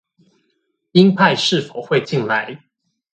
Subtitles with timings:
[0.93, 2.63] 英派是否會進來